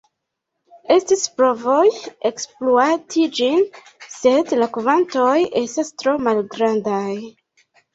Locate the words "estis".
0.95-1.25